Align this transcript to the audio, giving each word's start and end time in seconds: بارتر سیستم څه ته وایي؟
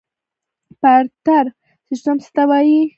بارتر 0.81 1.45
سیستم 1.87 2.15
څه 2.23 2.29
ته 2.35 2.43
وایي؟ 2.49 2.81